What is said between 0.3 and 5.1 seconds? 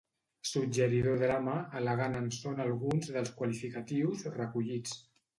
Suggeridor drama, elegant en són alguns dels qualificatius recollits.